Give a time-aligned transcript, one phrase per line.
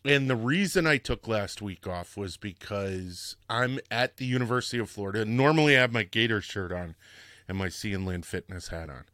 [0.04, 4.90] and the reason I took last week off was because I'm at the University of
[4.90, 5.24] Florida.
[5.24, 6.96] Normally, I have my Gator shirt on
[7.46, 9.04] and my Sea and Land Fitness hat on,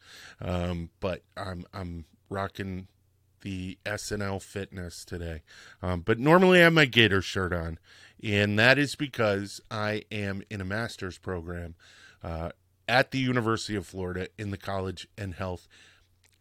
[0.40, 2.86] um, but I'm I'm rocking
[3.42, 5.42] the SNL Fitness today.
[5.82, 7.78] Um, but normally I have my Gator shirt on,
[8.22, 11.74] and that is because I am in a master's program
[12.22, 12.52] uh,
[12.88, 15.68] at the University of Florida in the College and Health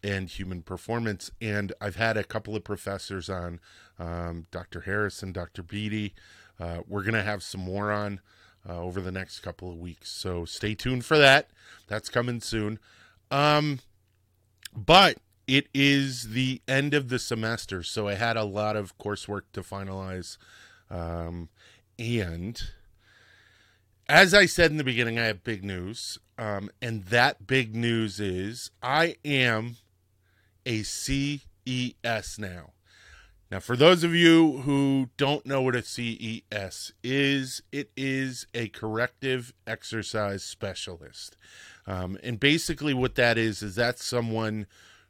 [0.03, 1.31] and Human Performance.
[1.41, 3.59] And I've had a couple of professors on,
[3.99, 4.81] um, Dr.
[4.81, 5.63] Harrison, Dr.
[5.63, 6.13] Beatty.
[6.59, 8.19] Uh, we're going to have some more on
[8.67, 10.11] uh, over the next couple of weeks.
[10.11, 11.49] So stay tuned for that.
[11.87, 12.79] That's coming soon.
[13.31, 13.79] Um,
[14.75, 19.43] but it is the end of the semester, so I had a lot of coursework
[19.53, 20.37] to finalize.
[20.89, 21.49] Um,
[21.99, 22.61] and
[24.07, 26.19] as I said in the beginning, I have big news.
[26.37, 29.77] Um, and that big news is I am
[30.65, 32.73] a CES now.
[33.51, 38.69] Now, for those of you who don't know what a CES is, it is a
[38.69, 41.37] corrective exercise specialist.
[41.85, 44.65] Um, and basically, what that is, is that's someone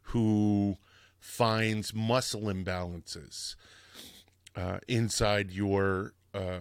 [0.08, 0.78] who
[1.22, 3.56] finds muscle imbalances
[4.58, 6.60] uh, inside your uh,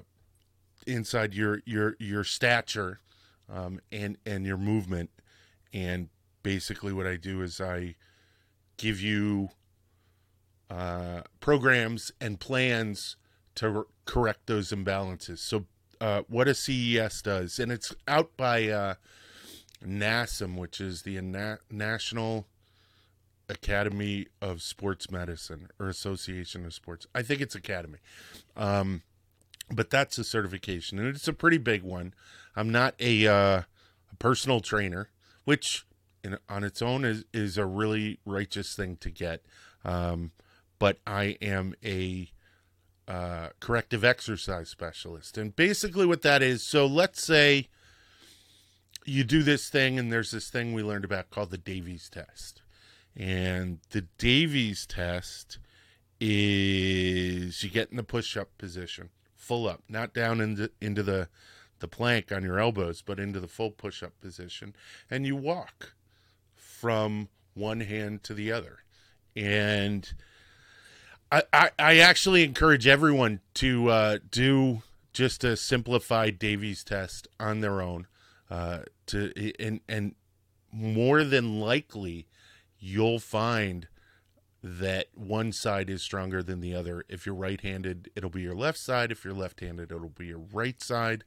[0.86, 3.00] inside your your your stature
[3.52, 5.10] um, and and your movement.
[5.72, 6.10] And
[6.44, 7.96] basically, what I do is I
[8.82, 9.50] give you
[10.68, 13.16] uh, programs and plans
[13.54, 15.38] to correct those imbalances.
[15.38, 15.66] So,
[16.00, 18.94] uh, what a CES does, and it's out by uh,
[19.86, 22.48] NASM, which is the Na- National
[23.48, 27.06] Academy of Sports Medicine or Association of Sports.
[27.14, 27.98] I think it's Academy.
[28.56, 29.02] Um,
[29.70, 32.14] but that's a certification, and it's a pretty big one.
[32.56, 33.62] I'm not a, uh,
[34.10, 35.10] a personal trainer,
[35.44, 35.86] which
[36.24, 39.44] in, on its own is, is a really righteous thing to get.
[39.84, 40.32] Um,
[40.78, 42.30] but I am a
[43.08, 45.36] uh, corrective exercise specialist.
[45.36, 47.68] And basically, what that is so let's say
[49.04, 52.62] you do this thing, and there's this thing we learned about called the Davies test.
[53.16, 55.58] And the Davies test
[56.20, 61.28] is you get in the push up position, full up, not down into, into the,
[61.80, 64.74] the plank on your elbows, but into the full push up position.
[65.10, 65.94] And you walk
[66.82, 68.80] from one hand to the other.
[69.36, 70.12] And
[71.30, 74.82] I, I, I actually encourage everyone to uh, do
[75.12, 78.08] just a simplified Davies test on their own.
[78.50, 80.16] Uh, to and and
[80.72, 82.26] more than likely
[82.80, 83.86] you'll find
[84.60, 87.04] that one side is stronger than the other.
[87.08, 89.12] If you're right handed, it'll be your left side.
[89.12, 91.22] If you're left handed, it'll be your right side.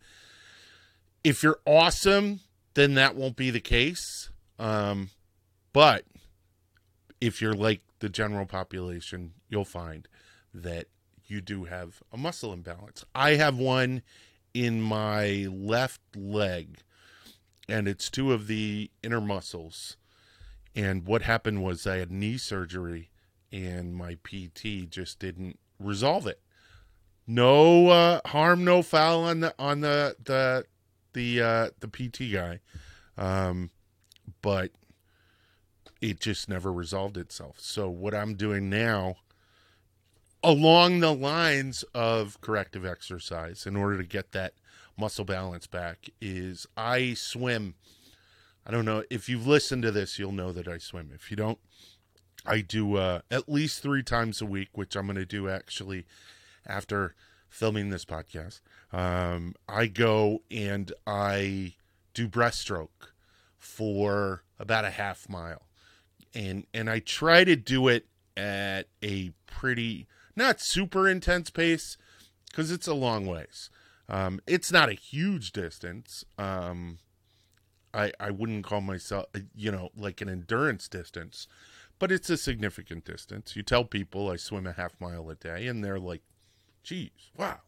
[1.24, 2.42] If you're awesome,
[2.74, 4.30] then that won't be the case.
[4.60, 5.10] Um,
[5.76, 6.06] but
[7.20, 10.08] if you're like the general population, you'll find
[10.54, 10.88] that
[11.28, 13.04] you do have a muscle imbalance.
[13.14, 14.02] I have one
[14.54, 16.78] in my left leg,
[17.68, 19.98] and it's two of the inner muscles
[20.76, 23.10] and what happened was I had knee surgery
[23.52, 26.42] and my PT just didn't resolve it.
[27.26, 30.66] No uh, harm, no foul on the on the the
[31.14, 32.60] the uh, the PT guy,
[33.18, 33.72] um,
[34.44, 34.72] but
[36.10, 37.60] it just never resolved itself.
[37.60, 39.18] So what I'm doing now,
[40.44, 44.54] along the lines of corrective exercise, in order to get that
[44.98, 47.76] muscle balance back, is I swim
[48.68, 51.12] I don't know if you've listened to this, you'll know that I swim.
[51.14, 51.60] If you don't,
[52.46, 56.06] I do uh, at least three times a week, which I'm going to do actually
[56.66, 57.14] after
[57.48, 58.62] filming this podcast.
[58.92, 61.76] Um, I go and I
[62.16, 63.12] do breaststroke
[63.60, 65.65] for about a half mile,
[66.36, 68.06] and and I try to do it
[68.38, 71.98] at a pretty not super intense pace
[72.48, 73.70] because it's a long ways.
[74.08, 76.26] Um, it's not a huge distance.
[76.38, 77.00] Um,
[77.94, 81.48] I I wouldn't call myself you know like an endurance distance,
[81.98, 83.56] but it's a significant distance.
[83.56, 86.22] You tell people I swim a half mile a day, and they're like,
[86.84, 87.62] "Geez, wow,"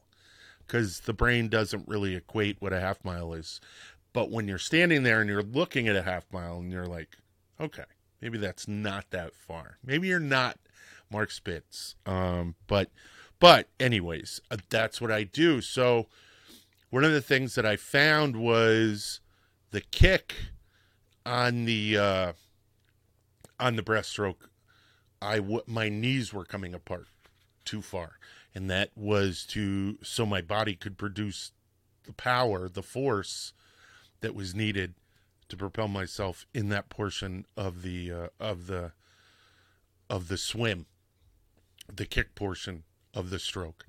[0.59, 3.61] because the brain doesn't really equate what a half mile is.
[4.13, 7.17] But when you're standing there and you're looking at a half mile, and you're like,
[7.59, 7.83] "Okay,
[8.21, 9.77] maybe that's not that far.
[9.83, 10.57] Maybe you're not
[11.11, 12.89] Mark Spitz." Um, but
[13.39, 15.61] but anyways, uh, that's what I do.
[15.61, 16.07] So
[16.89, 19.19] one of the things that I found was
[19.71, 20.33] the kick
[21.25, 22.33] on the uh,
[23.59, 24.49] on the breaststroke,
[25.21, 27.07] I w- my knees were coming apart
[27.65, 28.13] too far,
[28.55, 31.51] and that was to so my body could produce
[32.05, 33.53] the power, the force
[34.21, 34.95] that was needed
[35.49, 38.91] to propel myself in that portion of the uh, of the
[40.09, 40.85] of the swim,
[41.93, 42.83] the kick portion
[43.13, 43.85] of the stroke,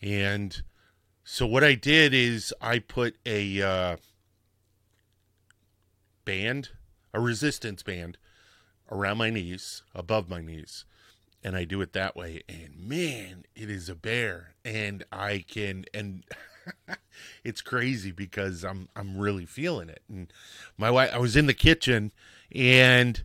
[0.00, 0.62] and
[1.24, 3.96] so what I did is I put a uh,
[6.24, 6.70] band,
[7.14, 8.18] a resistance band
[8.90, 10.84] around my knees, above my knees.
[11.42, 12.42] And I do it that way.
[12.48, 14.54] And man, it is a bear.
[14.64, 16.24] And I can, and
[17.44, 20.02] it's crazy because I'm, I'm really feeling it.
[20.08, 20.32] And
[20.76, 22.12] my wife, I was in the kitchen
[22.54, 23.22] and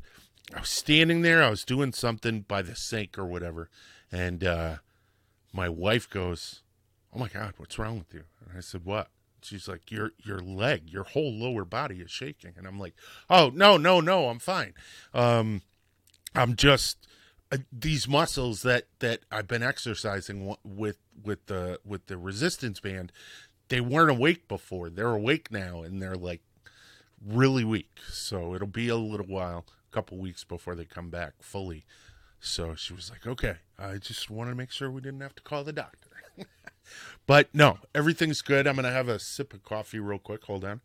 [0.56, 1.44] I was standing there.
[1.44, 3.70] I was doing something by the sink or whatever.
[4.12, 4.76] And, uh,
[5.56, 6.62] my wife goes,
[7.14, 8.24] Oh my God, what's wrong with you?
[8.42, 9.08] And I said, What?
[9.42, 12.54] She's like, Your your leg, your whole lower body is shaking.
[12.58, 12.94] And I'm like,
[13.30, 14.74] Oh, no, no, no, I'm fine.
[15.14, 15.62] Um,
[16.36, 17.08] I'm just
[17.56, 23.12] Uh, these muscles that that I've been exercising with with the with the resistance band,
[23.70, 24.90] they weren't awake before.
[24.90, 26.42] They're awake now and they're like
[27.26, 28.00] really weak.
[28.10, 31.86] So it'll be a little while, a couple weeks before they come back fully.
[32.40, 35.44] So she was like, "Okay, I just wanted to make sure we didn't have to
[35.44, 36.10] call the doctor."
[37.28, 38.68] but no, everything's good.
[38.68, 40.44] I'm to have a sip of coffee real quick.
[40.44, 40.82] Hold on.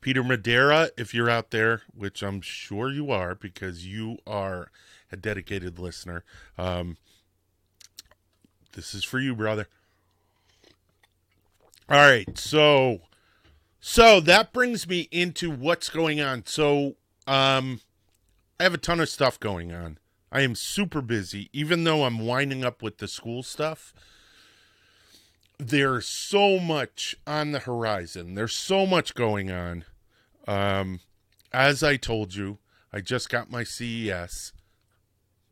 [0.00, 4.70] Peter Madeira, if you're out there, which I'm sure you are because you are
[5.10, 6.24] a dedicated listener,
[6.56, 6.96] um,
[8.72, 9.66] this is for you, brother.
[11.88, 13.00] All right, so
[13.80, 16.44] so that brings me into what's going on.
[16.46, 16.96] So
[17.26, 17.80] um,
[18.60, 19.98] I have a ton of stuff going on.
[20.30, 23.94] I am super busy, even though I'm winding up with the school stuff.
[25.58, 28.34] There's so much on the horizon.
[28.34, 29.84] There's so much going on.
[30.46, 31.00] Um,
[31.52, 32.58] as I told you,
[32.92, 34.52] I just got my CES.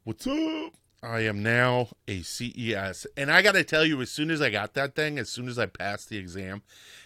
[0.05, 0.75] What's up?
[1.03, 3.06] I am now a CES.
[3.17, 5.49] And I got to tell you, as soon as I got that thing, as soon
[5.49, 6.62] as I passed the exam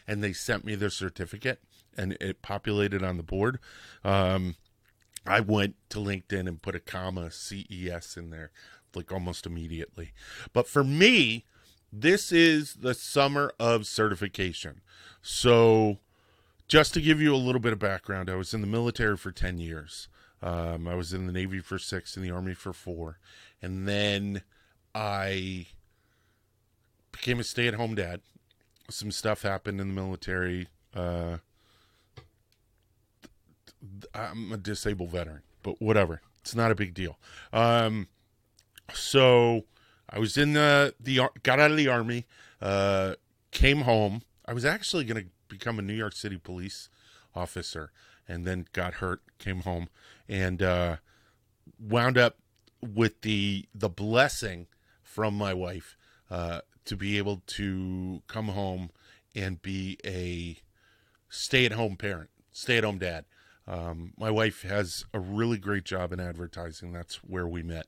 [0.06, 1.60] and they sent me the certificate
[1.96, 3.58] and it populated on the board,
[4.04, 4.56] um,
[5.26, 8.50] I went to LinkedIn and put a comma CES in there
[8.94, 10.12] like almost immediately.
[10.52, 11.44] But for me,
[11.92, 14.80] this is the summer of certification.
[15.22, 15.98] So,
[16.68, 19.32] just to give you a little bit of background, I was in the military for
[19.32, 20.08] 10 years.
[20.42, 23.18] Um, I was in the Navy for six, in the Army for four.
[23.60, 24.42] And then
[24.94, 25.66] I
[27.12, 28.20] became a stay at home dad.
[28.88, 30.68] Some stuff happened in the military.
[30.94, 31.38] Uh,
[34.14, 36.22] I'm a disabled veteran, but whatever.
[36.40, 37.18] It's not a big deal.
[37.52, 38.08] Um,
[38.94, 39.64] so
[40.10, 42.26] I was in the the got out of the army,
[42.60, 43.14] uh,
[43.52, 44.22] came home.
[44.44, 46.88] I was actually going to become a New York City police
[47.34, 47.92] officer,
[48.26, 49.22] and then got hurt.
[49.38, 49.88] Came home
[50.28, 50.96] and uh,
[51.78, 52.36] wound up
[52.80, 54.66] with the the blessing
[55.02, 55.96] from my wife
[56.30, 58.90] uh, to be able to come home
[59.34, 60.58] and be a
[61.28, 63.24] stay at home parent, stay at home dad.
[63.66, 66.92] Um, my wife has a really great job in advertising.
[66.92, 67.86] That's where we met.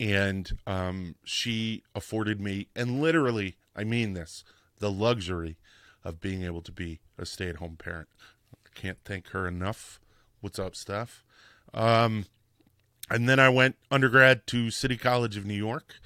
[0.00, 4.44] And um, she afforded me, and literally, I mean this,
[4.78, 5.56] the luxury
[6.04, 8.08] of being able to be a stay at home parent.
[8.74, 9.98] Can't thank her enough.
[10.40, 11.24] What's up, Steph?
[11.74, 12.26] Um,
[13.10, 15.96] and then I went undergrad to City College of New York.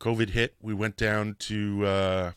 [0.00, 0.54] COVID hit.
[0.60, 1.86] We went down to.
[1.86, 2.32] Uh,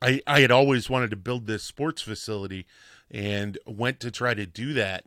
[0.00, 2.66] I I had always wanted to build this sports facility,
[3.10, 5.04] and went to try to do that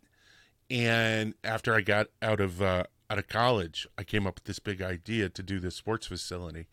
[0.70, 4.60] and after I got out of uh, out of college, I came up with this
[4.60, 6.68] big idea to do this sports facility.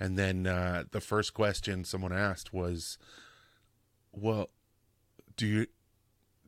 [0.00, 2.98] And then uh, the first question someone asked was,
[4.12, 4.48] "Well,
[5.36, 5.66] do you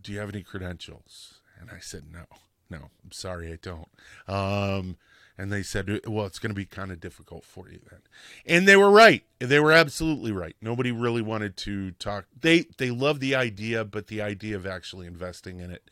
[0.00, 2.24] do you have any credentials?" And I said, "No,
[2.70, 3.88] no, I'm sorry, I don't."
[4.26, 4.96] Um,
[5.36, 8.00] and they said, "Well, it's going to be kind of difficult for you then."
[8.46, 9.24] And they were right.
[9.40, 10.56] They were absolutely right.
[10.62, 12.26] Nobody really wanted to talk.
[12.40, 15.90] They they loved the idea, but the idea of actually investing in it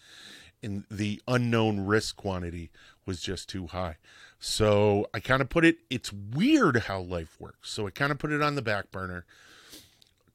[0.63, 2.71] in the unknown risk quantity
[3.07, 3.97] was just too high.
[4.39, 7.71] So I kind of put it, it's weird how life works.
[7.71, 9.25] So I kind of put it on the back burner.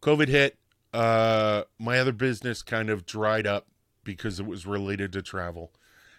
[0.01, 0.57] COVID hit.
[0.93, 3.67] Uh, my other business kind of dried up
[4.03, 5.71] because it was related to travel.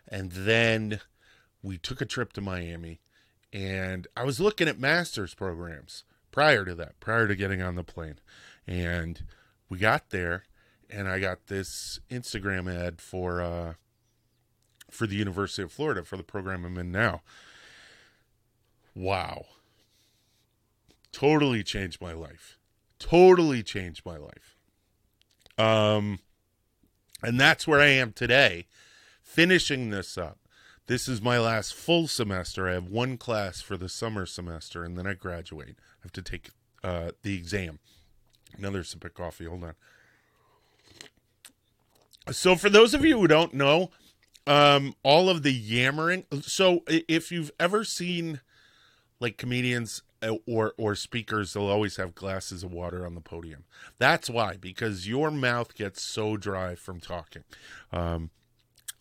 [0.07, 1.01] And then
[1.63, 3.01] we took a trip to Miami
[3.53, 7.83] and I was looking at master's programs prior to that, prior to getting on the
[7.83, 8.19] plane.
[8.67, 9.23] And
[9.69, 10.45] we got there
[10.91, 13.75] and I got this Instagram ad for uh
[14.91, 17.23] for the University of Florida for the program I'm in now.
[18.95, 19.47] Wow.
[21.13, 22.59] Totally changed my life.
[22.99, 24.57] Totally changed my life.
[25.57, 26.21] Um
[27.23, 28.67] and that's where I am today,
[29.23, 30.39] finishing this up.
[30.89, 32.67] This is my last full semester.
[32.69, 35.77] I have one class for the summer semester, and then I graduate.
[35.79, 36.49] I have to take
[36.83, 37.79] uh, the exam.
[38.57, 39.45] Another sip of coffee.
[39.45, 39.75] Hold on.
[42.33, 43.91] So, for those of you who don't know,
[44.49, 46.25] um, all of the yammering.
[46.41, 48.41] So, if you've ever seen
[49.21, 53.65] like comedians uh, or or speakers, they'll always have glasses of water on the podium.
[53.99, 57.45] That's why, because your mouth gets so dry from talking.
[57.93, 58.31] Um,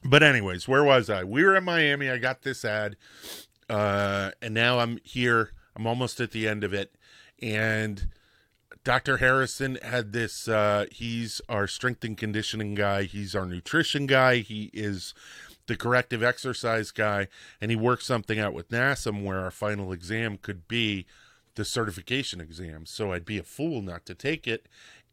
[0.03, 1.23] but anyways, where was I?
[1.23, 2.09] We were in Miami.
[2.09, 2.97] I got this ad,
[3.69, 5.51] uh, and now I'm here.
[5.75, 6.93] I'm almost at the end of it,
[7.41, 8.09] and
[8.87, 9.17] Dr.
[9.17, 10.47] Harrison had this.
[10.47, 13.03] Uh, he's our strength and conditioning guy.
[13.03, 14.37] He's our nutrition guy.
[14.37, 15.13] He is
[15.65, 17.27] the corrective exercise guy,
[17.59, 21.05] and he worked something out with NASM where our final exam could be
[21.55, 22.85] the certification exam.
[22.85, 24.69] So I'd be a fool not to take it,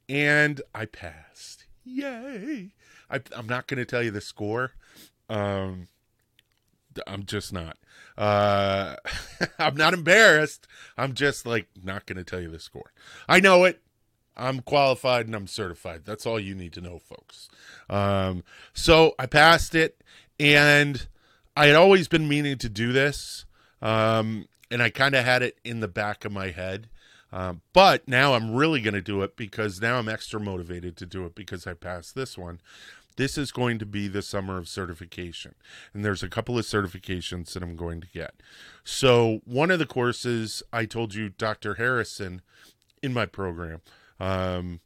[0.08, 1.64] and I passed.
[1.84, 2.70] Yay!
[3.10, 4.74] I, am not going to tell you the score.
[5.28, 5.88] Um,
[7.06, 7.76] I'm just not.
[8.16, 8.96] Uh,
[9.58, 10.66] I'm not embarrassed.
[10.96, 12.92] I'm just like not going to tell you the score.
[13.28, 13.80] I know it.
[14.36, 16.02] I'm qualified and I'm certified.
[16.04, 17.48] That's all you need to know, folks.
[17.88, 20.02] Um, so I passed it,
[20.40, 21.06] and
[21.56, 23.44] I had always been meaning to do this,
[23.80, 26.88] um, and I kind of had it in the back of my head.
[27.32, 31.06] Um, but now I'm really going to do it because now I'm extra motivated to
[31.06, 32.60] do it because I passed this one.
[33.16, 35.54] This is going to be the summer of certification,
[35.92, 38.34] and there's a couple of certifications that I'm going to get.
[38.82, 41.74] So, one of the courses I told you, Dr.
[41.74, 42.42] Harrison,
[43.02, 43.82] in my program,
[44.18, 44.80] um,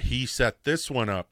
[0.00, 1.28] he set this one up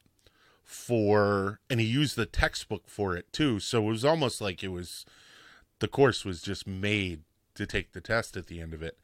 [0.63, 4.69] for and he used the textbook for it too so it was almost like it
[4.69, 5.05] was
[5.79, 7.23] the course was just made
[7.55, 8.97] to take the test at the end of it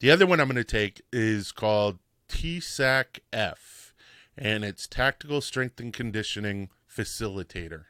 [0.00, 1.98] the other one i'm going to take is called
[2.30, 3.83] tsac f
[4.36, 7.84] and it's tactical strength and conditioning facilitator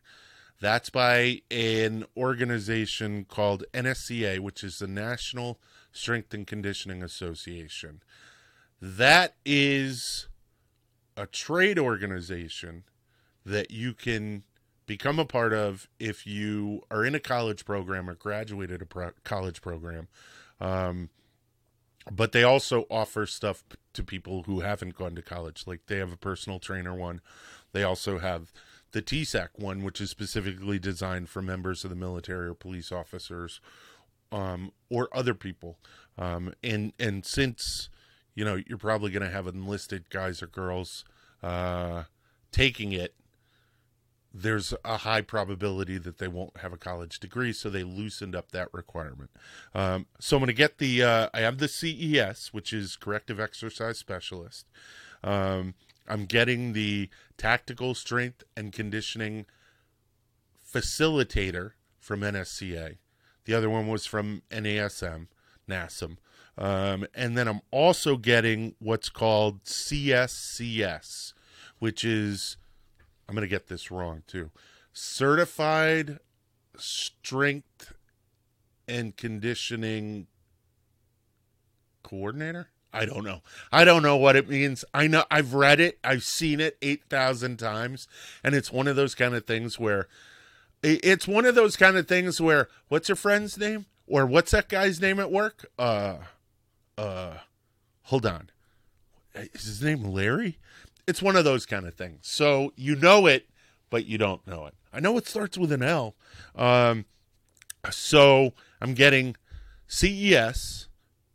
[0.61, 5.59] that's by an organization called nsca which is the national
[5.93, 8.03] strength and conditioning association
[8.81, 10.29] that is
[11.17, 12.85] a trade organization
[13.45, 14.43] that you can
[14.87, 19.13] become a part of if you are in a college program or graduated a pro-
[19.23, 20.09] college program.
[20.61, 21.11] Um,
[22.11, 25.65] but they also offer stuff to people who haven't gone to college.
[25.67, 27.21] Like they have a personal trainer one.
[27.73, 28.53] They also have
[28.93, 33.61] the TSAC one, which is specifically designed for members of the military or police officers
[34.31, 35.79] um, or other people.
[36.17, 37.89] Um, and and since
[38.35, 41.05] you know you're probably going to have enlisted guys or girls
[41.43, 42.05] uh,
[42.53, 43.15] taking it,
[44.37, 48.51] there's a high probability that they won't have a college degree, so they loosened up
[48.51, 49.31] that requirement.
[49.75, 53.39] Um, so I'm going to get the uh, I have the CES, which is Corrective
[53.39, 54.67] Exercise Specialist.
[55.23, 55.75] Um,
[56.09, 59.47] I'm getting the Tactical Strength and Conditioning
[60.75, 62.97] Facilitator from NSCA.
[63.45, 65.29] The other one was from NASM,
[65.69, 66.17] NASM.
[66.59, 71.35] Um, and then I'm also getting what's called CSCS,
[71.79, 72.57] which is
[73.29, 74.51] I'm going to get this wrong too.
[74.93, 76.19] Certified
[76.77, 77.93] Strength
[78.87, 80.27] and Conditioning
[82.03, 82.69] Coordinator?
[82.93, 83.43] I don't know.
[83.73, 84.85] I don't know what it means.
[84.95, 88.07] I know I've read it, I've seen it 8,000 times,
[88.45, 90.07] and it's one of those kind of things where
[90.83, 94.69] it's one of those kind of things where what's your friend's name or what's that
[94.69, 95.67] guy's name at work?
[95.79, 96.19] Uh
[96.99, 97.39] uh
[98.03, 98.51] hold on.
[99.35, 100.59] Is his name Larry?
[101.07, 102.21] It's one of those kind of things.
[102.23, 103.49] So you know it,
[103.91, 104.75] but you don't know it.
[104.93, 106.15] I know it starts with an L.
[106.55, 107.05] Um,
[107.91, 109.37] so I'm getting
[109.87, 110.89] CES,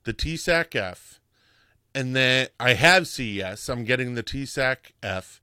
[0.03, 1.19] the TSAC F,
[1.93, 3.69] and then I have CES.
[3.69, 5.41] I'm getting the TSAC F.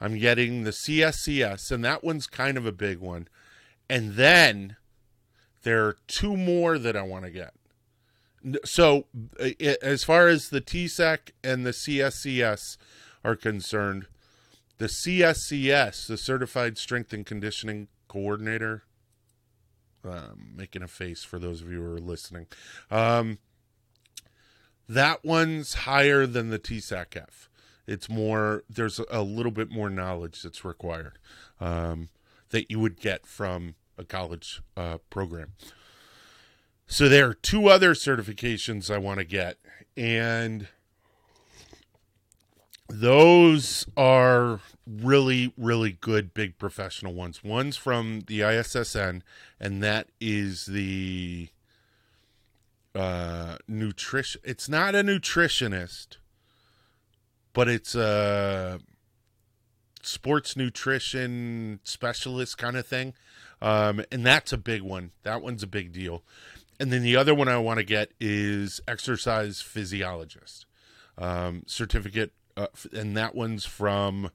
[0.00, 3.28] I'm getting the CSCS, and that one's kind of a big one.
[3.88, 4.76] And then
[5.62, 7.54] there are two more that I want to get.
[8.64, 9.06] So,
[9.60, 12.76] as far as the TSAC and the CSCS,
[13.24, 14.06] are concerned,
[14.78, 18.84] the CSCS, the Certified Strength and Conditioning Coordinator,
[20.04, 22.46] um, making a face for those of you who are listening,
[22.90, 23.38] um,
[24.88, 27.48] that one's higher than the TSAC F.
[27.86, 31.18] It's more there's a little bit more knowledge that's required
[31.60, 32.08] um,
[32.50, 35.52] that you would get from a college uh, program.
[36.86, 39.58] So there are two other certifications I want to get,
[39.96, 40.68] and
[42.92, 47.42] those are really, really good big professional ones.
[47.42, 49.22] One's from the ISSN,
[49.58, 51.48] and that is the
[52.94, 56.18] uh nutrition it's not a nutritionist
[57.54, 58.78] but it's a
[60.02, 63.14] sports nutrition specialist kind of thing.
[63.62, 65.12] Um and that's a big one.
[65.22, 66.22] That one's a big deal.
[66.78, 70.66] And then the other one i want to get is exercise physiologist.
[71.16, 74.30] Um certificate uh, and that one's from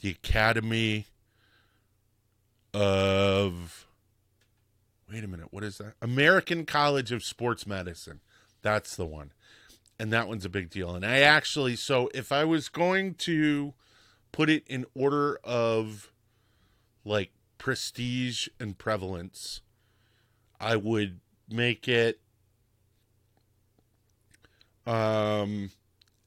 [0.00, 1.06] the academy
[2.72, 3.86] of
[5.10, 5.94] wait a minute, what is that?
[6.02, 8.20] American College of Sports Medicine.
[8.62, 9.32] That's the one.
[9.98, 10.94] And that one's a big deal.
[10.94, 13.74] And I actually, so if I was going to
[14.32, 16.10] put it in order of
[17.04, 19.60] like prestige and prevalence,
[20.58, 22.20] I would make it
[24.86, 25.70] um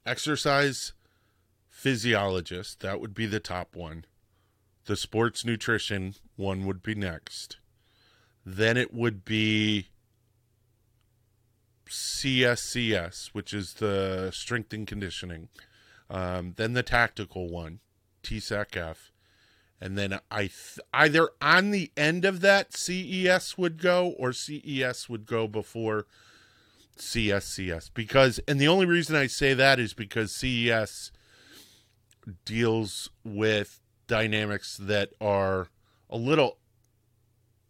[0.06, 0.92] exercise
[1.78, 4.04] physiologist that would be the top one
[4.86, 7.58] the sports nutrition one would be next
[8.44, 9.88] then it would be
[11.88, 15.48] CSCS, which is the strength and conditioning.
[16.10, 17.80] Um, then the tactical one,
[18.22, 19.10] TSACF.
[19.80, 25.08] And then I th- either on the end of that CES would go or CES
[25.08, 26.06] would go before
[26.98, 31.12] CSCS because and the only reason I say that is because CES
[32.44, 35.68] deals with dynamics that are
[36.10, 36.58] a little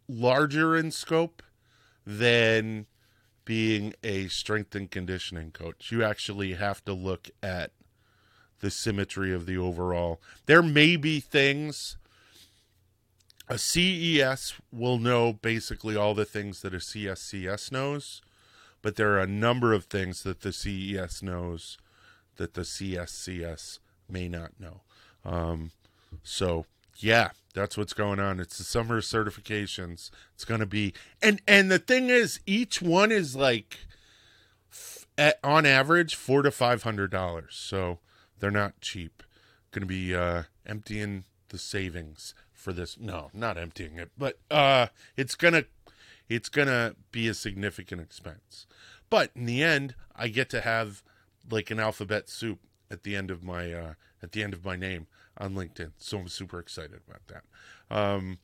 [0.07, 1.43] larger in scope
[2.05, 2.87] than
[3.45, 5.91] being a strength and conditioning coach.
[5.91, 7.71] You actually have to look at
[8.59, 10.21] the symmetry of the overall.
[10.45, 11.97] There may be things
[13.47, 18.21] a CES will know basically all the things that a CSCS knows,
[18.83, 21.79] but there are a number of things that the CES knows
[22.37, 24.81] that the CSCS may not know.
[25.25, 25.71] Um,
[26.23, 26.65] so
[26.97, 28.39] yeah, that's what's going on.
[28.39, 30.11] It's the summer certifications.
[30.33, 33.79] It's going to be and and the thing is each one is like
[34.71, 37.55] f- at, on average 4 to 500 dollars.
[37.55, 37.99] So
[38.39, 39.23] they're not cheap.
[39.71, 42.97] Going to be uh emptying the savings for this.
[42.99, 45.65] No, not emptying it, but uh it's to
[46.27, 48.67] it's to be a significant expense.
[49.09, 51.01] But in the end, I get to have
[51.49, 52.59] like an alphabet soup
[52.91, 55.91] at the end of my uh at the end of my name on LinkedIn.
[55.97, 57.43] So I'm super excited about that.
[57.95, 58.39] Um,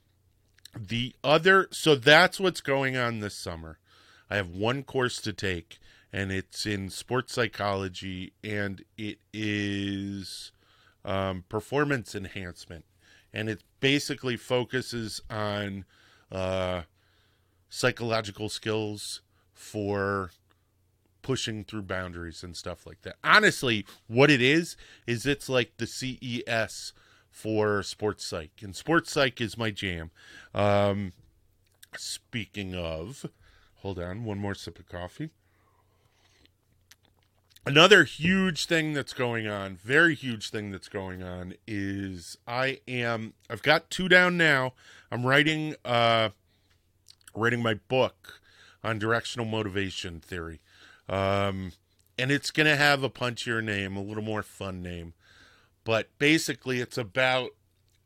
[0.77, 3.79] the other, so that's what's going on this summer.
[4.29, 5.79] I have one course to take,
[6.11, 10.51] and it's in sports psychology, and it is
[11.03, 12.85] um, performance enhancement,
[13.33, 15.85] and it basically focuses on
[16.31, 16.81] uh,
[17.69, 19.21] psychological skills
[19.53, 20.31] for
[21.25, 23.15] pushing through boundaries and stuff like that.
[23.23, 26.93] Honestly, what it is is it's like the CES
[27.31, 30.11] for sports psych, and sports psych is my jam.
[30.53, 31.13] Um,
[31.97, 33.25] speaking of,
[33.77, 35.31] hold on, one more sip of coffee.
[37.65, 43.33] Another huge thing that's going on, very huge thing that's going on is I am
[43.49, 44.73] I've got two down now.
[45.11, 46.29] I'm writing uh
[47.33, 48.41] writing my book
[48.83, 50.61] on directional motivation theory.
[51.07, 51.71] Um,
[52.17, 55.13] and it's going to have a punchier name, a little more fun name.
[55.83, 57.51] But basically, it's about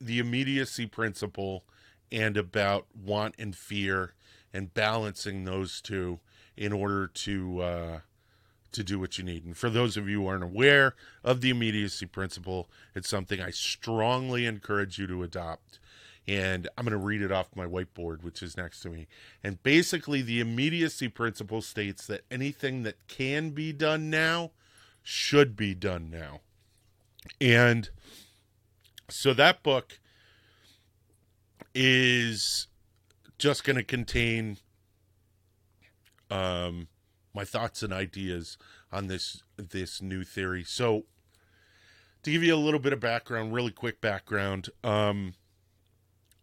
[0.01, 1.63] the immediacy principle
[2.11, 4.13] and about want and fear
[4.53, 6.19] and balancing those two
[6.57, 7.99] in order to uh,
[8.71, 9.45] to do what you need.
[9.45, 13.51] And for those of you who aren't aware of the immediacy principle, it's something I
[13.51, 15.79] strongly encourage you to adopt
[16.29, 19.07] and I'm going to read it off my whiteboard, which is next to me.
[19.43, 24.51] And basically, the immediacy principle states that anything that can be done now
[25.01, 26.41] should be done now.
[27.41, 27.89] And
[29.09, 29.99] so that book
[31.73, 32.67] is
[33.39, 34.57] just going to contain
[36.29, 36.89] um,
[37.33, 38.55] my thoughts and ideas
[38.91, 40.63] on this this new theory.
[40.63, 41.05] So
[42.21, 45.33] to give you a little bit of background, really quick background, um,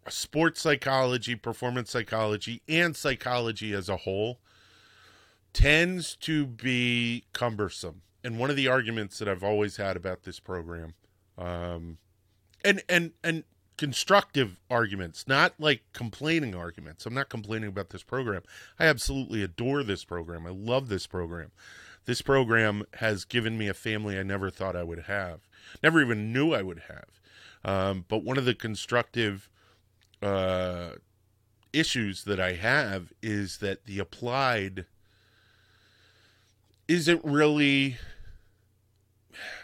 [0.08, 4.40] sports psychology, performance psychology, and psychology as a whole
[5.52, 8.02] tends to be cumbersome.
[8.22, 10.94] And one of the arguments that I've always had about this program,
[11.38, 11.98] um,
[12.64, 13.44] and and and
[13.76, 17.06] constructive arguments, not like complaining arguments.
[17.06, 18.42] I'm not complaining about this program.
[18.78, 20.46] I absolutely adore this program.
[20.46, 21.52] I love this program.
[22.06, 25.40] this program has given me a family I never thought I would have,
[25.82, 27.20] never even knew I would have.
[27.64, 29.50] Um, but one of the constructive
[30.22, 30.90] uh,
[31.72, 34.86] issues that I have is that the applied
[36.88, 37.96] isn't really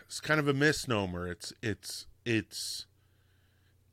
[0.06, 1.26] it's kind of a misnomer.
[1.26, 2.84] It's it's it's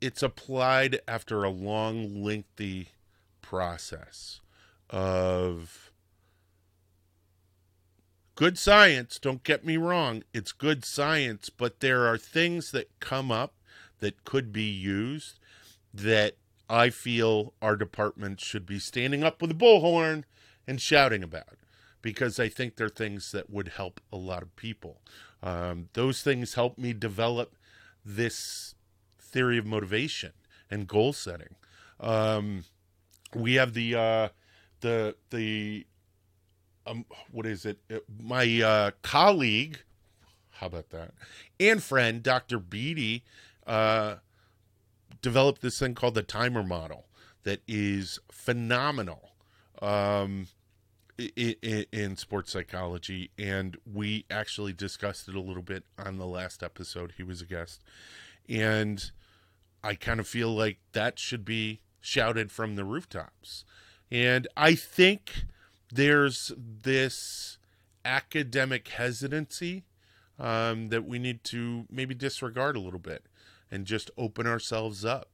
[0.00, 2.88] it's applied after a long lengthy
[3.40, 4.40] process
[4.90, 5.90] of
[8.34, 13.30] good science, don't get me wrong, it's good science, but there are things that come
[13.30, 13.54] up
[14.00, 15.38] that could be used
[15.92, 16.36] that
[16.70, 20.22] I feel our department should be standing up with a bullhorn
[20.68, 21.58] and shouting about
[22.00, 25.00] because I think they're things that would help a lot of people.
[25.42, 27.56] Um, those things help me develop
[28.04, 28.76] this
[29.18, 30.30] theory of motivation
[30.70, 31.56] and goal setting.
[31.98, 32.64] Um,
[33.34, 34.28] we have the uh,
[34.80, 35.86] the the
[36.86, 37.78] um, what is it?
[37.92, 39.80] Uh, my uh, colleague,
[40.52, 41.14] how about that,
[41.58, 42.60] and friend, Dr.
[42.60, 43.24] Beatty,
[43.66, 44.16] uh,
[45.22, 47.06] developed this thing called the timer model
[47.42, 49.32] that is phenomenal
[49.80, 50.46] um,
[51.36, 53.30] in, in, sports psychology.
[53.38, 57.14] And we actually discussed it a little bit on the last episode.
[57.16, 57.82] He was a guest.
[58.48, 59.10] And
[59.82, 63.64] I kind of feel like that should be shouted from the rooftops.
[64.10, 65.44] And I think
[65.92, 67.58] there's this
[68.04, 69.84] academic hesitancy
[70.38, 73.26] um, that we need to maybe disregard a little bit
[73.70, 75.30] and just open ourselves up.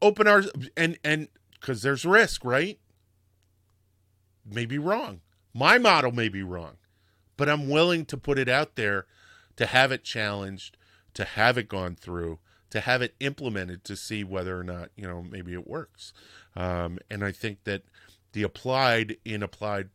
[0.00, 0.44] Open our
[0.76, 2.78] and and because there's risk, right?
[4.44, 5.20] Maybe wrong.
[5.52, 6.76] My model may be wrong,
[7.36, 9.06] but I'm willing to put it out there
[9.56, 10.76] to have it challenged,
[11.14, 12.38] to have it gone through,
[12.70, 16.12] to have it implemented to see whether or not you know maybe it works.
[16.56, 17.82] Um, and I think that
[18.32, 19.90] the applied in applied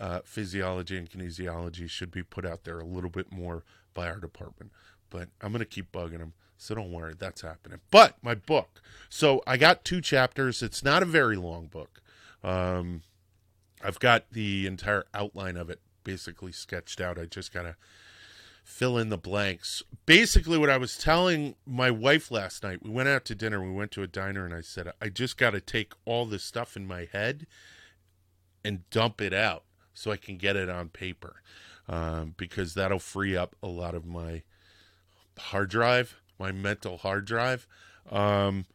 [0.00, 4.20] uh, physiology and kinesiology should be put out there a little bit more by our
[4.20, 4.72] department.
[5.10, 6.34] But I'm going to keep bugging them.
[6.58, 7.78] So don't worry, that's happening.
[7.90, 8.82] But my book.
[9.08, 10.62] So I got two chapters.
[10.62, 12.02] It's not a very long book.
[12.42, 13.02] Um,
[13.82, 17.18] I've got the entire outline of it basically sketched out.
[17.18, 17.76] I just got to
[18.64, 19.82] fill in the blanks.
[20.04, 23.72] Basically, what I was telling my wife last night, we went out to dinner, we
[23.72, 26.76] went to a diner, and I said, I just got to take all this stuff
[26.76, 27.46] in my head
[28.64, 29.62] and dump it out
[29.94, 31.42] so I can get it on paper
[31.88, 34.42] um, because that'll free up a lot of my
[35.38, 37.66] hard drive, my mental hard drive.
[38.10, 38.66] Um,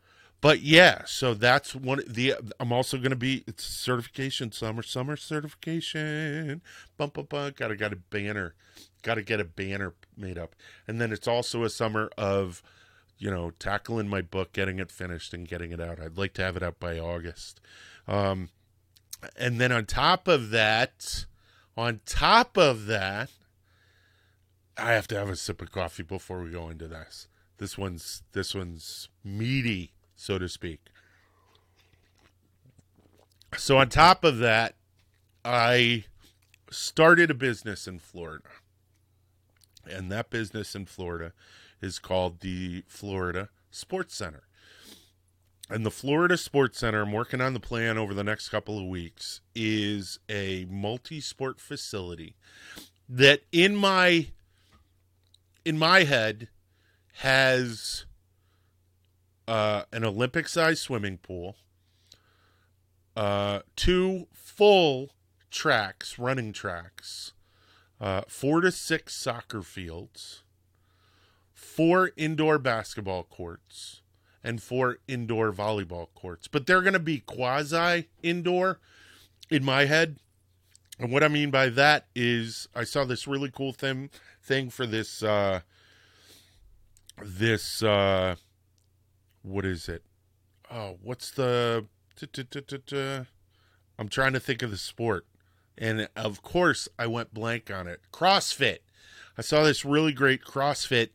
[0.43, 2.01] but yeah, so that's one.
[2.05, 6.61] The I'm also going to be it's certification summer summer certification.
[6.97, 7.55] Bump bump bump.
[7.55, 8.53] Got to got a banner.
[9.03, 12.61] Got to get a banner made up, and then it's also a summer of,
[13.17, 15.99] you know, tackling my book, getting it finished, and getting it out.
[15.99, 17.61] I'd like to have it out by August.
[18.07, 18.49] Um,
[19.37, 21.25] and then on top of that,
[21.77, 23.29] on top of that,
[24.77, 27.27] I have to have a sip of coffee before we go into this.
[27.63, 30.81] This one's this one's meaty, so to speak.
[33.55, 34.75] So on top of that,
[35.45, 36.03] I
[36.69, 38.49] started a business in Florida.
[39.89, 41.31] And that business in Florida
[41.81, 44.43] is called the Florida Sports Center.
[45.69, 48.89] And the Florida Sports Center, I'm working on the plan over the next couple of
[48.89, 52.35] weeks, is a multi sport facility
[53.07, 54.27] that in my
[55.63, 56.49] in my head
[57.17, 58.05] has
[59.47, 61.55] uh, an Olympic sized swimming pool,
[63.15, 65.11] uh, two full
[65.51, 67.33] tracks, running tracks,
[68.01, 70.43] uh, four to six soccer fields,
[71.53, 74.01] four indoor basketball courts,
[74.43, 76.47] and four indoor volleyball courts.
[76.47, 78.79] But they're going to be quasi indoor
[79.49, 80.17] in my head.
[80.99, 84.09] And what I mean by that is I saw this really cool thing
[84.41, 85.61] thing for this uh
[87.21, 88.35] this uh
[89.41, 90.03] what is it?
[90.71, 91.85] Oh, what's the
[93.99, 95.25] I'm trying to think of the sport.
[95.77, 98.01] And of course, I went blank on it.
[98.11, 98.79] CrossFit.
[99.37, 101.09] I saw this really great CrossFit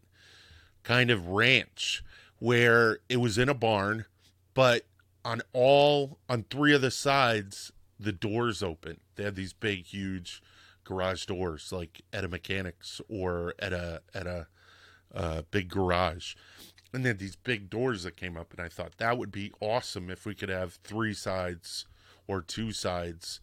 [0.83, 2.03] kind of ranch
[2.39, 4.07] where it was in a barn,
[4.55, 4.87] but
[5.25, 9.01] on all on three of the sides the doors open.
[9.17, 10.43] They had these big, huge
[10.85, 14.47] garage doors, like at a mechanics or at a at a
[15.15, 16.35] uh, big garage.
[16.93, 20.11] And then these big doors that came up, and I thought that would be awesome
[20.11, 21.87] if we could have three sides
[22.27, 23.41] or two sides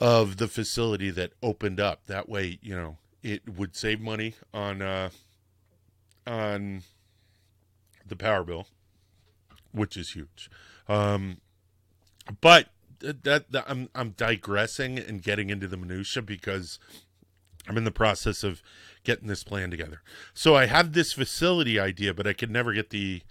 [0.00, 2.06] of the facility that opened up.
[2.06, 5.10] That way, you know, it would save money on uh,
[6.26, 6.82] on
[8.06, 8.68] the power bill,
[9.72, 10.50] which is huge.
[10.88, 11.40] Um,
[12.40, 12.68] but
[13.00, 16.78] that, that I'm I'm digressing and getting into the minutia because
[17.68, 18.62] I'm in the process of
[19.04, 20.02] getting this plan together.
[20.34, 23.22] So I have this facility idea, but I could never get the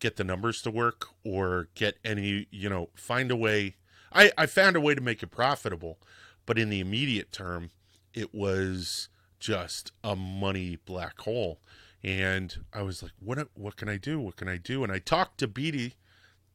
[0.00, 3.76] get the numbers to work or get any, you know, find a way.
[4.12, 5.98] I, I found a way to make it profitable,
[6.46, 7.70] but in the immediate term,
[8.12, 11.60] it was just a money black hole.
[12.02, 14.20] And I was like, what what can I do?
[14.20, 14.84] What can I do?
[14.84, 15.94] And I talked to Beatty,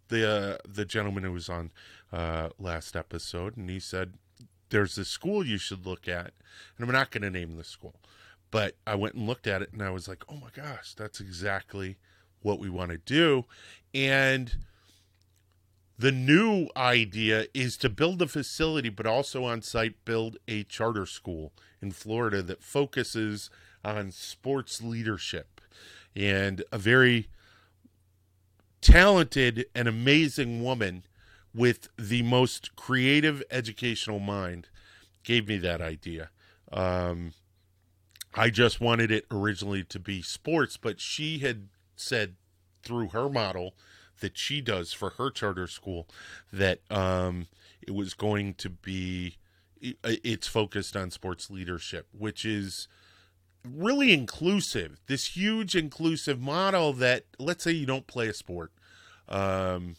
[0.09, 1.71] the uh, the gentleman who was on
[2.13, 4.13] uh, last episode, and he said,
[4.69, 6.33] there's a school you should look at.
[6.77, 7.95] And I'm not going to name the school,
[8.51, 11.19] but I went and looked at it and I was like, oh my gosh, that's
[11.19, 11.97] exactly
[12.41, 13.45] what we want to do.
[13.93, 14.55] And
[15.97, 21.05] the new idea is to build a facility, but also on site build a charter
[21.05, 23.49] school in Florida that focuses
[23.83, 25.61] on sports leadership.
[26.15, 27.27] And a very
[28.81, 31.03] talented and amazing woman
[31.53, 34.69] with the most creative educational mind
[35.23, 36.29] gave me that idea.
[36.71, 37.33] Um,
[38.33, 42.35] I just wanted it originally to be sports, but she had said
[42.83, 43.73] through her model
[44.19, 46.07] that she does for her charter school
[46.51, 47.47] that um,
[47.81, 49.37] it was going to be
[49.81, 52.87] it's focused on sports leadership, which is
[53.65, 54.99] really inclusive.
[55.07, 58.71] This huge inclusive model that let's say you don't play a sport.
[59.27, 59.95] Um,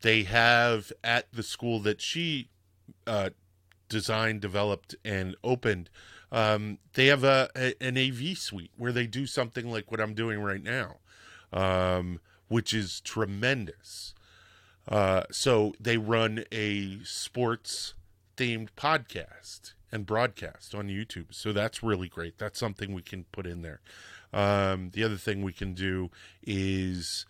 [0.00, 2.48] they have at the school that she
[3.06, 3.30] uh,
[3.92, 5.88] designed, developed, and opened.
[6.32, 10.14] Um, they have a, a, an AV suite where they do something like what I'm
[10.14, 10.96] doing right now,
[11.52, 14.14] um, which is tremendous.
[14.88, 17.94] Uh, so they run a sports
[18.36, 21.26] themed podcast and broadcast on YouTube.
[21.30, 22.38] So that's really great.
[22.38, 23.80] That's something we can put in there.
[24.32, 26.10] Um, the other thing we can do
[26.42, 27.26] is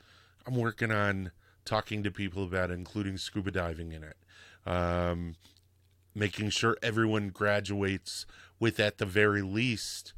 [0.47, 1.33] I'm working on
[1.65, 4.17] talking to people about including scuba diving in it.
[4.65, 5.35] Um,
[6.15, 8.27] making sure everyone graduates
[8.59, 10.13] with, at the very least,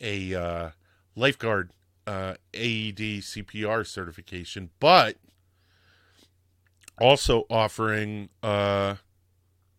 [0.00, 0.70] a uh,
[1.14, 1.70] lifeguard
[2.06, 5.16] uh, AED CPR certification, but
[6.98, 8.96] also offering uh,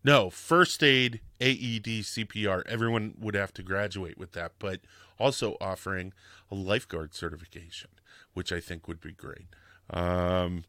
[0.03, 2.63] no first aid AED CPR.
[2.67, 4.81] Everyone would have to graduate with that, but
[5.19, 6.13] also offering
[6.49, 7.89] a lifeguard certification,
[8.33, 9.47] which I think would be great.
[9.89, 10.63] Um,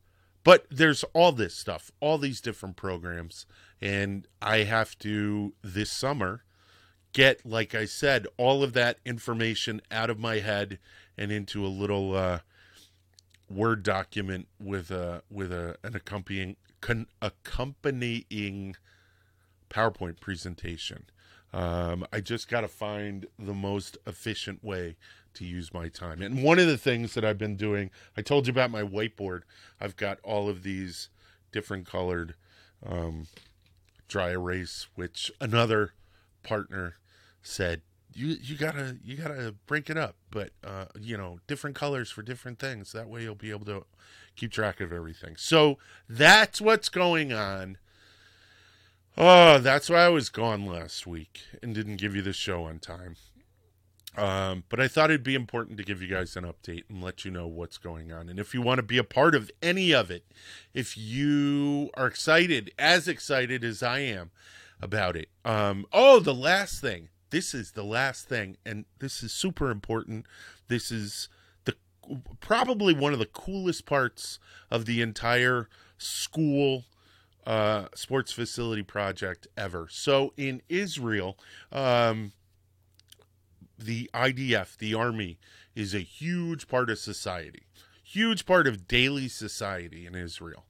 [0.45, 3.47] but there's all this stuff, all these different programs,
[3.81, 6.45] and I have to this summer
[7.13, 10.79] get, like I said, all of that information out of my head
[11.17, 12.41] and into a little uh,
[13.51, 18.77] Word document with a with a an accompanying con, accompanying
[19.69, 21.05] PowerPoint presentation.
[21.53, 24.97] Um, I just got to find the most efficient way
[25.35, 26.23] to use my time.
[26.23, 29.43] And one of the things that I've been doing, I told you about my whiteboard.
[29.81, 31.09] I've got all of these
[31.53, 32.35] different colored
[32.85, 33.27] um,
[34.09, 35.93] dry erase, which another
[36.43, 36.97] partner
[37.43, 37.83] said
[38.15, 42.23] you you gotta you gotta break it up, but uh, you know different colors for
[42.23, 42.93] different things.
[42.93, 43.85] That way you'll be able to
[44.37, 45.37] keep track of everything.
[45.37, 47.79] So that's what's going on.
[49.17, 52.79] Oh, that's why I was gone last week and didn't give you the show on
[52.79, 53.17] time.
[54.17, 57.25] Um, but I thought it'd be important to give you guys an update and let
[57.25, 58.29] you know what's going on.
[58.29, 60.25] And if you want to be a part of any of it,
[60.75, 64.31] if you are excited, as excited as I am
[64.83, 65.29] about it.
[65.45, 67.09] Um, oh, the last thing.
[67.31, 70.27] This is the last thing, and this is super important.
[70.69, 71.31] This is
[71.65, 71.75] the
[72.41, 74.39] probably one of the coolest parts
[74.71, 76.85] of the entire school
[77.47, 79.89] uh, sports facility project ever.
[79.91, 81.39] So in Israel,
[81.71, 82.33] um,
[83.85, 85.39] the IDF, the army,
[85.75, 87.65] is a huge part of society,
[88.03, 90.65] huge part of daily society in Israel.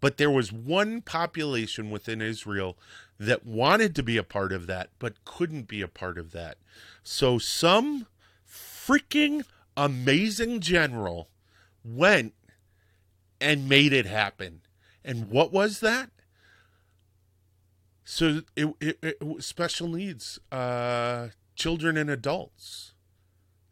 [0.00, 2.76] But there was one population within Israel
[3.18, 6.58] that wanted to be a part of that, but couldn't be a part of that.
[7.02, 8.06] So some
[8.46, 9.44] freaking
[9.76, 11.28] amazing general
[11.84, 12.34] went
[13.40, 14.60] and made it happen.
[15.04, 16.10] And what was that?
[18.04, 22.92] So it, it, it special needs uh, children and adults.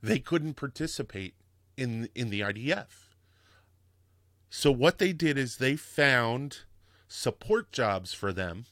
[0.03, 1.35] They couldn't participate
[1.77, 3.13] in in the IDF.
[4.51, 6.61] So what they did is they found
[7.09, 8.67] support jobs for them.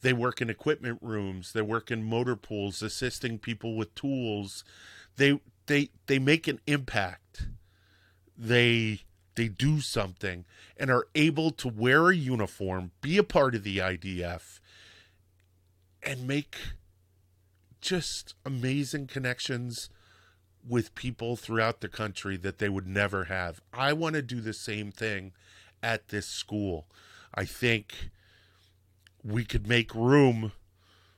[0.00, 4.64] They work in equipment rooms, they work in motor pools, assisting people with tools.
[5.16, 7.48] They they they make an impact.
[8.36, 9.00] They
[9.34, 10.44] they do something
[10.76, 14.60] and are able to wear a uniform, be a part of the IDF,
[16.02, 16.56] and make
[17.80, 19.90] just amazing connections
[20.66, 23.60] with people throughout the country that they would never have.
[23.72, 25.32] I want to do the same thing
[25.82, 26.86] at this school.
[27.34, 28.10] I think
[29.24, 30.52] we could make room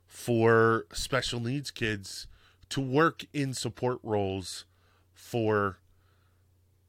[0.07, 2.27] for special needs kids
[2.68, 4.64] to work in support roles
[5.14, 5.79] for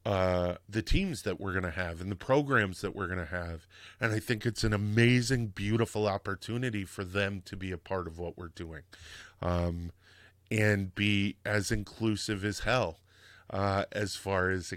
[0.04, 3.24] uh, the teams that we're going to have and the programs that we're going to
[3.26, 3.66] have.
[4.00, 8.18] And I think it's an amazing, beautiful opportunity for them to be a part of
[8.18, 8.82] what we're doing
[9.40, 9.92] um,
[10.50, 12.98] and be as inclusive as hell
[13.50, 14.72] uh, as far as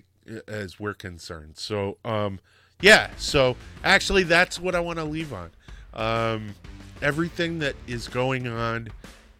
[0.48, 1.58] as we're concerned.
[1.58, 2.40] So, um,
[2.82, 5.52] yeah, so actually, that's what I want to leave on.
[5.94, 6.56] Um,
[7.02, 8.90] everything that is going on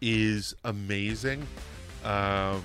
[0.00, 1.46] is amazing.
[2.04, 2.62] Um,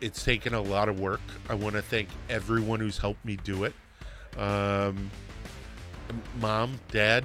[0.00, 1.20] it's taken a lot of work.
[1.48, 3.74] I want to thank everyone who's helped me do it.
[4.38, 5.10] Um,
[6.40, 7.24] mom, dad,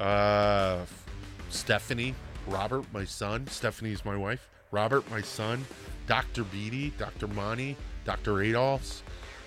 [0.00, 0.84] uh,
[1.50, 2.14] Stephanie,
[2.46, 3.46] Robert, my son.
[3.48, 4.48] Stephanie's my wife.
[4.70, 5.64] Robert, my son.
[6.06, 6.44] Dr.
[6.44, 7.28] Beatty, Dr.
[7.28, 8.32] Monty, Dr.
[8.42, 9.02] Adolphs,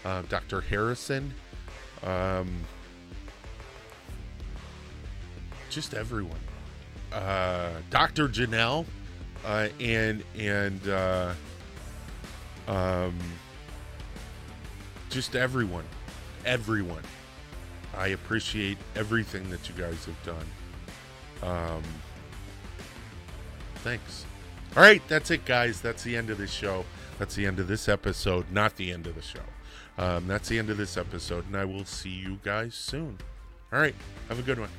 [0.05, 0.61] uh, Dr.
[0.61, 1.33] Harrison.
[2.03, 2.49] Um,
[5.69, 6.39] just everyone.
[7.11, 8.27] Uh, Dr.
[8.27, 8.85] Janelle,
[9.45, 11.33] uh, and and uh,
[12.67, 13.17] um,
[15.09, 15.85] just everyone,
[16.45, 17.03] everyone.
[17.97, 20.45] I appreciate everything that you guys have done.
[21.41, 21.83] Um,
[23.75, 24.25] thanks.
[24.75, 25.79] All right, that's it, guys.
[25.79, 26.85] That's the end of this show.
[27.17, 29.39] That's the end of this episode, not the end of the show.
[29.97, 33.17] Um, that's the end of this episode, and I will see you guys soon.
[33.71, 33.95] All right,
[34.27, 34.69] have a good one.